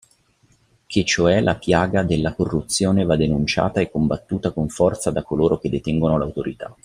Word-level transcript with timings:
Che 0.87 1.05
cioè 1.05 1.41
la 1.41 1.53
piaga 1.57 2.01
della 2.01 2.33
corruzione 2.33 3.05
va 3.05 3.15
denunciata 3.15 3.81
e 3.81 3.91
combattuta 3.91 4.49
con 4.51 4.67
forza 4.67 5.11
da 5.11 5.21
coloro 5.21 5.59
che 5.59 5.69
detengono 5.69 6.17
l'autorità. 6.17 6.75